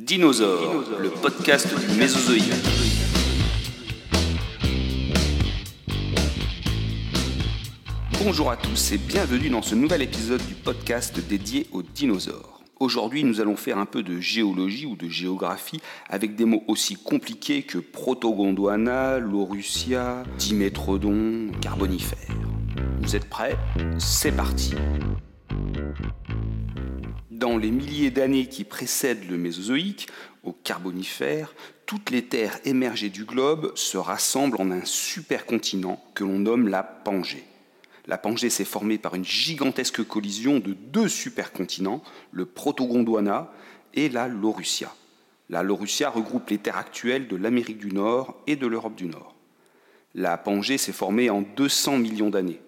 Dinosaure, 0.00 0.82
le 0.98 1.10
podcast 1.10 1.68
du 1.78 1.98
Mésozoïque. 1.98 2.50
Bonjour 8.24 8.50
à 8.50 8.56
tous 8.56 8.92
et 8.92 8.98
bienvenue 8.98 9.50
dans 9.50 9.60
ce 9.60 9.74
nouvel 9.74 10.00
épisode 10.00 10.40
du 10.46 10.54
podcast 10.54 11.20
dédié 11.28 11.66
aux 11.72 11.82
dinosaures. 11.82 12.62
Aujourd'hui, 12.80 13.24
nous 13.24 13.42
allons 13.42 13.56
faire 13.56 13.76
un 13.76 13.84
peu 13.84 14.02
de 14.02 14.18
géologie 14.18 14.86
ou 14.86 14.96
de 14.96 15.06
géographie 15.06 15.82
avec 16.08 16.34
des 16.34 16.46
mots 16.46 16.64
aussi 16.66 16.96
compliqués 16.96 17.62
que 17.62 17.76
Protogondwana, 17.76 19.18
Laurussia, 19.18 20.22
Dimétrodon, 20.38 21.50
Carbonifère. 21.60 22.34
Vous 23.02 23.16
êtes 23.16 23.28
prêts? 23.28 23.58
C'est 23.98 24.32
parti 24.32 24.72
dans 27.30 27.56
les 27.56 27.70
milliers 27.70 28.10
d'années 28.10 28.46
qui 28.46 28.64
précèdent 28.64 29.28
le 29.28 29.36
Mésozoïque, 29.36 30.08
au 30.42 30.52
Carbonifère, 30.52 31.54
toutes 31.86 32.10
les 32.10 32.24
terres 32.24 32.58
émergées 32.64 33.10
du 33.10 33.24
globe 33.24 33.72
se 33.74 33.98
rassemblent 33.98 34.60
en 34.60 34.70
un 34.70 34.84
supercontinent 34.84 36.02
que 36.14 36.24
l'on 36.24 36.38
nomme 36.38 36.68
la 36.68 36.82
Pangée. 36.82 37.44
La 38.06 38.18
Pangée 38.18 38.50
s'est 38.50 38.64
formée 38.64 38.98
par 38.98 39.14
une 39.14 39.24
gigantesque 39.24 40.06
collision 40.06 40.58
de 40.58 40.72
deux 40.72 41.08
supercontinents, 41.08 42.02
le 42.32 42.46
Proto-Gondwana 42.46 43.52
et 43.94 44.08
la 44.08 44.28
Laurussia. 44.28 44.94
La 45.48 45.62
Laurussia 45.62 46.10
regroupe 46.10 46.50
les 46.50 46.58
terres 46.58 46.78
actuelles 46.78 47.28
de 47.28 47.36
l'Amérique 47.36 47.78
du 47.78 47.92
Nord 47.92 48.40
et 48.46 48.56
de 48.56 48.66
l'Europe 48.66 48.94
du 48.94 49.06
Nord. 49.06 49.34
La 50.14 50.38
Pangée 50.38 50.78
s'est 50.78 50.92
formée 50.92 51.28
en 51.30 51.42
200 51.42 51.98
millions 51.98 52.30
d'années 52.30 52.60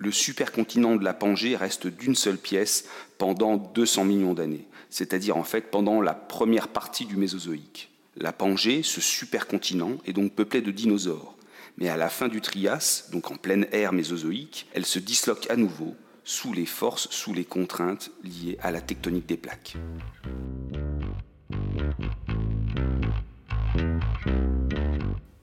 le 0.00 0.10
supercontinent 0.10 0.96
de 0.96 1.04
la 1.04 1.12
Pangée 1.12 1.56
reste 1.56 1.86
d'une 1.86 2.14
seule 2.14 2.38
pièce 2.38 2.86
pendant 3.18 3.56
200 3.56 4.04
millions 4.04 4.32
d'années, 4.32 4.66
c'est-à-dire 4.88 5.36
en 5.36 5.44
fait 5.44 5.70
pendant 5.70 6.00
la 6.00 6.14
première 6.14 6.68
partie 6.68 7.04
du 7.04 7.16
Mésozoïque. 7.16 7.90
La 8.16 8.32
Pangée, 8.32 8.82
ce 8.82 9.00
supercontinent, 9.00 9.98
est 10.06 10.14
donc 10.14 10.32
peuplé 10.32 10.62
de 10.62 10.70
dinosaures. 10.70 11.36
Mais 11.76 11.88
à 11.88 11.96
la 11.96 12.08
fin 12.08 12.28
du 12.28 12.40
Trias, 12.40 13.08
donc 13.12 13.30
en 13.30 13.36
pleine 13.36 13.66
ère 13.72 13.92
mésozoïque, 13.92 14.66
elle 14.74 14.86
se 14.86 14.98
disloque 14.98 15.48
à 15.50 15.56
nouveau 15.56 15.94
sous 16.24 16.52
les 16.52 16.66
forces, 16.66 17.08
sous 17.10 17.32
les 17.32 17.44
contraintes 17.44 18.10
liées 18.24 18.58
à 18.62 18.70
la 18.70 18.80
tectonique 18.80 19.26
des 19.26 19.36
plaques. 19.36 19.76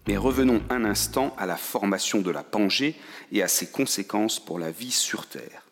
Mais 0.08 0.16
revenons 0.16 0.62
un 0.70 0.86
instant 0.86 1.36
à 1.38 1.46
la 1.46 1.58
formation 1.58 2.22
de 2.22 2.32
la 2.32 2.44
Pangée 2.44 2.96
et 3.34 3.44
à 3.44 3.50
ses 3.50 3.68
conséquences 3.68 4.40
pour 4.40 4.58
la 4.58 4.72
vie 4.72 4.92
sur 4.92 5.28
Terre. 5.28 5.66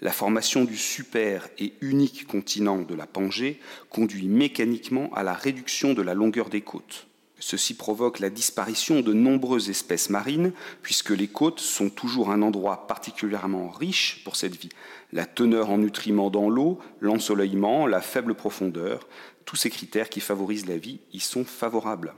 La 0.00 0.12
formation 0.12 0.64
du 0.64 0.76
super 0.76 1.48
et 1.58 1.72
unique 1.80 2.28
continent 2.28 2.78
de 2.78 2.94
la 2.94 3.08
Pangée 3.08 3.58
conduit 3.90 4.28
mécaniquement 4.28 5.10
à 5.14 5.24
la 5.24 5.32
réduction 5.32 5.92
de 5.92 6.02
la 6.02 6.14
longueur 6.14 6.50
des 6.50 6.60
côtes. 6.60 7.08
Ceci 7.40 7.74
provoque 7.74 8.20
la 8.20 8.30
disparition 8.30 9.00
de 9.00 9.12
nombreuses 9.12 9.70
espèces 9.70 10.08
marines, 10.08 10.52
puisque 10.82 11.10
les 11.10 11.28
côtes 11.28 11.58
sont 11.58 11.90
toujours 11.90 12.30
un 12.30 12.42
endroit 12.42 12.86
particulièrement 12.86 13.70
riche 13.70 14.22
pour 14.22 14.36
cette 14.36 14.54
vie. 14.54 14.70
La 15.12 15.26
teneur 15.26 15.70
en 15.70 15.78
nutriments 15.78 16.30
dans 16.30 16.48
l'eau, 16.48 16.78
l'ensoleillement, 17.00 17.88
la 17.88 18.00
faible 18.00 18.36
profondeur, 18.36 19.08
tous 19.44 19.56
ces 19.56 19.70
critères 19.70 20.10
qui 20.10 20.20
favorisent 20.20 20.66
la 20.66 20.78
vie 20.78 21.00
y 21.12 21.18
sont 21.18 21.44
favorables. 21.44 22.14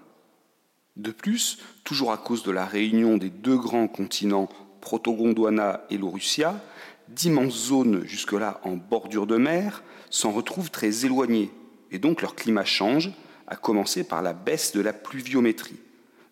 De 0.97 1.11
plus, 1.11 1.59
toujours 1.85 2.13
à 2.13 2.17
cause 2.17 2.43
de 2.43 2.51
la 2.51 2.65
réunion 2.65 3.19
des 3.19 3.31
deux 3.31 3.57
grands 3.57 3.89
continents 3.89 4.49
Proto-Gondwana 4.81 5.85
et 5.91 5.99
Laurussia, 5.99 6.61
d'immenses 7.09 7.67
zones 7.69 8.05
jusque-là 8.07 8.61
en 8.65 8.77
bordure 8.77 9.27
de 9.27 9.37
mer 9.37 9.83
s'en 10.11 10.33
retrouvent 10.33 10.71
très 10.71 11.05
éloignées, 11.05 11.51
et 11.91 11.99
donc 11.99 12.23
leur 12.23 12.35
climat 12.35 12.65
change, 12.65 13.13
à 13.47 13.57
commencer 13.57 14.05
par 14.05 14.23
la 14.23 14.33
baisse 14.33 14.73
de 14.73 14.81
la 14.81 14.93
pluviométrie. 14.93 15.79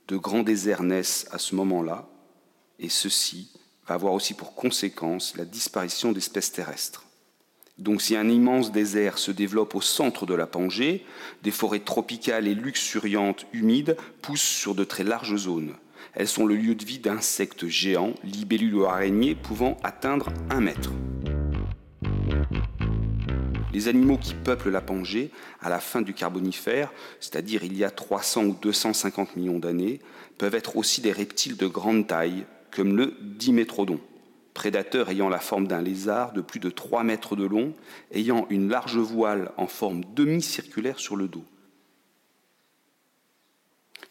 De 0.08 0.16
grands 0.16 0.42
déserts 0.42 0.82
naissent 0.82 1.26
à 1.30 1.38
ce 1.38 1.54
moment-là, 1.54 2.08
et 2.78 2.88
ceci 2.88 3.50
va 3.86 3.94
avoir 3.94 4.14
aussi 4.14 4.34
pour 4.34 4.54
conséquence 4.54 5.36
la 5.36 5.44
disparition 5.44 6.12
d'espèces 6.12 6.52
terrestres. 6.52 7.03
Donc 7.78 8.02
si 8.02 8.14
un 8.14 8.28
immense 8.28 8.70
désert 8.70 9.18
se 9.18 9.32
développe 9.32 9.74
au 9.74 9.80
centre 9.80 10.26
de 10.26 10.34
la 10.34 10.46
Pangée, 10.46 11.04
des 11.42 11.50
forêts 11.50 11.80
tropicales 11.80 12.46
et 12.46 12.54
luxuriantes 12.54 13.46
humides 13.52 13.96
poussent 14.22 14.42
sur 14.42 14.76
de 14.76 14.84
très 14.84 15.02
larges 15.02 15.36
zones. 15.36 15.74
Elles 16.12 16.28
sont 16.28 16.46
le 16.46 16.54
lieu 16.54 16.76
de 16.76 16.84
vie 16.84 17.00
d'insectes 17.00 17.66
géants, 17.66 18.14
libellules 18.22 18.76
ou 18.76 18.84
araignées 18.84 19.34
pouvant 19.34 19.76
atteindre 19.82 20.32
un 20.50 20.60
mètre. 20.60 20.92
Les 23.72 23.88
animaux 23.88 24.18
qui 24.18 24.34
peuplent 24.34 24.70
la 24.70 24.80
Pangée 24.80 25.32
à 25.60 25.68
la 25.68 25.80
fin 25.80 26.00
du 26.00 26.14
Carbonifère, 26.14 26.92
c'est-à-dire 27.18 27.64
il 27.64 27.76
y 27.76 27.82
a 27.82 27.90
300 27.90 28.44
ou 28.44 28.56
250 28.62 29.34
millions 29.34 29.58
d'années, 29.58 29.98
peuvent 30.38 30.54
être 30.54 30.76
aussi 30.76 31.00
des 31.00 31.10
reptiles 31.10 31.56
de 31.56 31.66
grande 31.66 32.06
taille, 32.06 32.46
comme 32.70 32.96
le 32.96 33.14
Dimétrodon 33.20 33.98
prédateur 34.54 35.10
ayant 35.10 35.28
la 35.28 35.40
forme 35.40 35.66
d'un 35.66 35.82
lézard 35.82 36.32
de 36.32 36.40
plus 36.40 36.60
de 36.60 36.70
3 36.70 37.02
mètres 37.02 37.36
de 37.36 37.44
long, 37.44 37.74
ayant 38.12 38.46
une 38.48 38.68
large 38.68 38.96
voile 38.96 39.50
en 39.56 39.66
forme 39.66 40.02
demi-circulaire 40.14 40.98
sur 40.98 41.16
le 41.16 41.28
dos. 41.28 41.44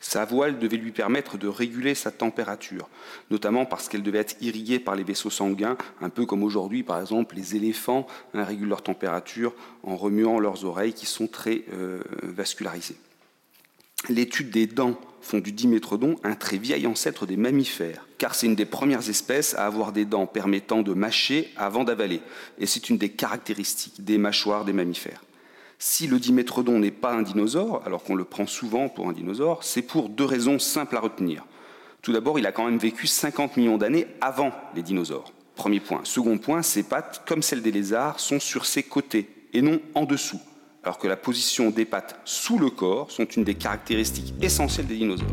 Sa 0.03 0.25
voile 0.25 0.59
devait 0.59 0.77
lui 0.77 0.91
permettre 0.91 1.37
de 1.37 1.47
réguler 1.47 1.95
sa 1.95 2.11
température, 2.11 2.89
notamment 3.31 3.65
parce 3.65 3.87
qu'elle 3.87 4.03
devait 4.03 4.19
être 4.19 4.35
irriguée 4.41 4.79
par 4.79 4.95
les 4.95 5.03
vaisseaux 5.03 5.29
sanguins, 5.29 5.77
un 6.01 6.09
peu 6.09 6.25
comme 6.25 6.43
aujourd'hui, 6.43 6.83
par 6.83 6.99
exemple, 6.99 7.35
les 7.35 7.55
éléphants 7.55 8.05
hein, 8.33 8.43
régulent 8.43 8.67
leur 8.67 8.83
température 8.83 9.53
en 9.83 9.95
remuant 9.95 10.39
leurs 10.39 10.65
oreilles 10.65 10.93
qui 10.93 11.05
sont 11.05 11.27
très 11.27 11.63
euh, 11.71 12.03
vascularisées. 12.21 12.97
L'étude 14.09 14.49
des 14.49 14.67
dents 14.67 14.99
font 15.21 15.39
du 15.39 15.53
dimétrodon 15.53 16.17
un 16.25 16.35
très 16.35 16.57
vieil 16.57 16.85
ancêtre 16.87 17.25
des 17.25 17.37
mammifères, 17.37 18.05
car 18.17 18.35
c'est 18.35 18.47
une 18.47 18.55
des 18.55 18.65
premières 18.65 19.09
espèces 19.09 19.55
à 19.55 19.65
avoir 19.65 19.93
des 19.93 20.03
dents 20.03 20.25
permettant 20.25 20.81
de 20.81 20.93
mâcher 20.93 21.49
avant 21.55 21.85
d'avaler, 21.85 22.19
et 22.59 22.65
c'est 22.65 22.89
une 22.89 22.97
des 22.97 23.09
caractéristiques 23.09 24.03
des 24.03 24.17
mâchoires 24.17 24.65
des 24.65 24.73
mammifères. 24.73 25.23
Si 25.79 26.07
le 26.07 26.19
dimétrodon 26.19 26.79
n'est 26.79 26.91
pas 26.91 27.13
un 27.13 27.21
dinosaure, 27.21 27.81
alors 27.85 28.03
qu'on 28.03 28.15
le 28.15 28.25
prend 28.25 28.45
souvent 28.45 28.89
pour 28.89 29.07
un 29.07 29.13
dinosaure, 29.13 29.63
c'est 29.63 29.81
pour 29.81 30.09
deux 30.09 30.25
raisons 30.25 30.59
simples 30.59 30.97
à 30.97 30.99
retenir. 30.99 31.45
Tout 32.01 32.11
d'abord, 32.11 32.37
il 32.37 32.45
a 32.45 32.51
quand 32.51 32.65
même 32.65 32.77
vécu 32.77 33.07
50 33.07 33.55
millions 33.55 33.77
d'années 33.77 34.07
avant 34.19 34.51
les 34.75 34.81
dinosaures. 34.81 35.31
Premier 35.55 35.79
point. 35.79 36.01
Second 36.03 36.37
point, 36.37 36.61
ses 36.61 36.83
pattes, 36.83 37.23
comme 37.25 37.41
celles 37.41 37.61
des 37.61 37.71
lézards, 37.71 38.19
sont 38.19 38.41
sur 38.41 38.65
ses 38.65 38.83
côtés 38.83 39.29
et 39.53 39.61
non 39.61 39.79
en 39.95 40.03
dessous 40.03 40.41
alors 40.83 40.97
que 40.97 41.07
la 41.07 41.15
position 41.15 41.69
des 41.69 41.85
pattes 41.85 42.19
sous 42.25 42.59
le 42.59 42.69
corps 42.69 43.09
sont 43.09 43.25
une 43.25 43.43
des 43.43 43.55
caractéristiques 43.55 44.33
essentielles 44.41 44.87
des 44.87 44.97
dinosaures. 44.97 45.27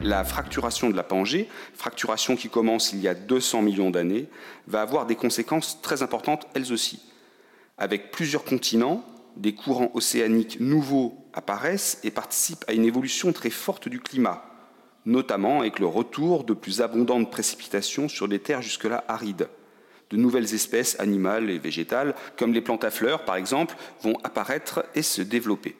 La 0.00 0.24
fracturation 0.24 0.90
de 0.90 0.96
la 0.96 1.02
Pangée, 1.02 1.48
fracturation 1.74 2.34
qui 2.34 2.48
commence 2.48 2.92
il 2.92 3.00
y 3.00 3.08
a 3.08 3.14
200 3.14 3.62
millions 3.62 3.90
d'années, 3.90 4.28
va 4.66 4.80
avoir 4.80 5.06
des 5.06 5.14
conséquences 5.14 5.80
très 5.82 6.02
importantes 6.02 6.46
elles 6.54 6.72
aussi. 6.72 7.00
Avec 7.78 8.10
plusieurs 8.10 8.44
continents, 8.44 9.04
des 9.36 9.54
courants 9.54 9.90
océaniques 9.94 10.58
nouveaux 10.58 11.26
apparaissent 11.32 12.00
et 12.02 12.10
participent 12.10 12.64
à 12.66 12.72
une 12.72 12.84
évolution 12.84 13.32
très 13.32 13.50
forte 13.50 13.88
du 13.88 14.00
climat, 14.00 14.44
notamment 15.06 15.60
avec 15.60 15.78
le 15.78 15.86
retour 15.86 16.44
de 16.44 16.54
plus 16.54 16.80
abondantes 16.80 17.30
précipitations 17.30 18.08
sur 18.08 18.26
des 18.26 18.40
terres 18.40 18.62
jusque-là 18.62 19.04
arides 19.06 19.48
de 20.10 20.16
nouvelles 20.16 20.54
espèces 20.54 20.98
animales 20.98 21.50
et 21.50 21.58
végétales, 21.58 22.14
comme 22.36 22.52
les 22.52 22.60
plantes 22.60 22.84
à 22.84 22.90
fleurs 22.90 23.24
par 23.24 23.36
exemple, 23.36 23.76
vont 24.02 24.18
apparaître 24.24 24.84
et 24.94 25.02
se 25.02 25.22
développer. 25.22 25.76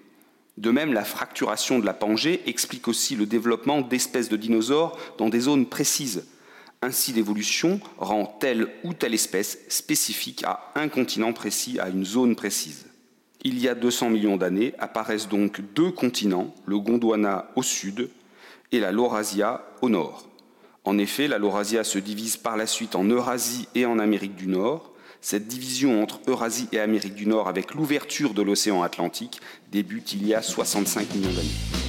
De 0.56 0.70
même, 0.70 0.92
la 0.92 1.04
fracturation 1.04 1.78
de 1.78 1.86
la 1.86 1.94
Pangée 1.94 2.42
explique 2.46 2.88
aussi 2.88 3.16
le 3.16 3.26
développement 3.26 3.80
d'espèces 3.80 4.28
de 4.28 4.36
dinosaures 4.36 4.98
dans 5.16 5.28
des 5.28 5.40
zones 5.40 5.66
précises. 5.66 6.26
Ainsi, 6.82 7.12
l'évolution 7.12 7.80
rend 7.98 8.26
telle 8.26 8.68
ou 8.84 8.94
telle 8.94 9.14
espèce 9.14 9.58
spécifique 9.68 10.44
à 10.44 10.72
un 10.74 10.88
continent 10.88 11.32
précis, 11.32 11.78
à 11.78 11.88
une 11.88 12.04
zone 12.04 12.36
précise. 12.36 12.86
Il 13.42 13.58
y 13.58 13.68
a 13.68 13.74
200 13.74 14.10
millions 14.10 14.36
d'années 14.36 14.74
apparaissent 14.78 15.28
donc 15.28 15.60
deux 15.74 15.90
continents, 15.90 16.54
le 16.66 16.78
Gondwana 16.78 17.50
au 17.56 17.62
sud 17.62 18.10
et 18.70 18.80
la 18.80 18.92
Laurasia 18.92 19.64
au 19.80 19.88
nord. 19.88 20.29
En 20.84 20.98
effet, 20.98 21.28
la 21.28 21.38
Laurasia 21.38 21.84
se 21.84 21.98
divise 21.98 22.36
par 22.36 22.56
la 22.56 22.66
suite 22.66 22.96
en 22.96 23.04
Eurasie 23.04 23.68
et 23.74 23.84
en 23.86 23.98
Amérique 23.98 24.36
du 24.36 24.46
Nord. 24.46 24.92
Cette 25.20 25.46
division 25.46 26.02
entre 26.02 26.20
Eurasie 26.26 26.68
et 26.72 26.80
Amérique 26.80 27.14
du 27.14 27.26
Nord 27.26 27.48
avec 27.48 27.74
l'ouverture 27.74 28.32
de 28.32 28.42
l'océan 28.42 28.82
Atlantique 28.82 29.40
débute 29.70 30.14
il 30.14 30.26
y 30.26 30.34
a 30.34 30.40
65 30.40 31.14
millions 31.14 31.32
d'années. 31.32 31.79